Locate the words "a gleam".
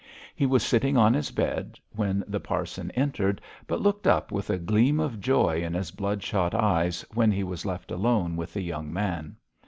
4.49-4.99